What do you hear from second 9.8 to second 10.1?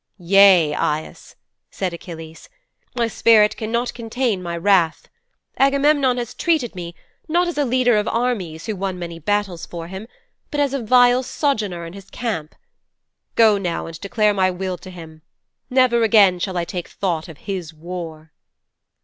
him,